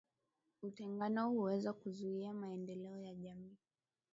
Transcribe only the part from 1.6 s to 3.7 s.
kuzuia maendeleo ya jamii